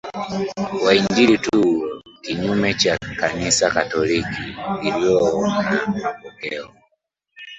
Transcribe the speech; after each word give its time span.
wa 0.85 0.95
Injili 0.95 1.37
tu 1.37 1.83
kinyume 2.21 2.73
cha 2.73 2.97
Kanisa 2.97 3.71
Katoliki 3.71 4.55
lililoona 4.83 5.85
mapokeo 6.01 6.69